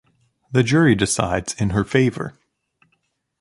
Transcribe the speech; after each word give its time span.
The 0.51 0.63
jury 0.63 0.95
decides 0.95 1.53
in 1.61 1.69
her 1.77 1.83
favor. 1.83 2.33